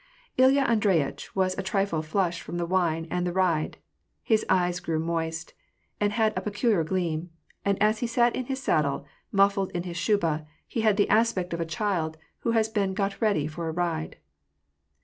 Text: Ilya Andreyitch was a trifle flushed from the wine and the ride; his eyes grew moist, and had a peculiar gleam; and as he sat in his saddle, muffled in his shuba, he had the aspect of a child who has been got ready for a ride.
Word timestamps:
Ilya 0.37 0.63
Andreyitch 0.63 1.35
was 1.35 1.55
a 1.55 1.61
trifle 1.61 2.01
flushed 2.01 2.41
from 2.41 2.57
the 2.57 2.65
wine 2.65 3.07
and 3.11 3.23
the 3.27 3.31
ride; 3.31 3.77
his 4.23 4.43
eyes 4.49 4.79
grew 4.79 4.97
moist, 4.97 5.53
and 5.99 6.13
had 6.13 6.33
a 6.35 6.41
peculiar 6.41 6.83
gleam; 6.83 7.29
and 7.63 7.79
as 7.79 7.99
he 7.99 8.07
sat 8.07 8.35
in 8.35 8.45
his 8.45 8.59
saddle, 8.63 9.05
muffled 9.31 9.69
in 9.73 9.83
his 9.83 9.97
shuba, 9.97 10.47
he 10.67 10.81
had 10.81 10.97
the 10.97 11.07
aspect 11.09 11.53
of 11.53 11.61
a 11.61 11.67
child 11.69 12.17
who 12.39 12.49
has 12.53 12.67
been 12.67 12.95
got 12.95 13.21
ready 13.21 13.45
for 13.45 13.67
a 13.69 13.71
ride. 13.71 14.15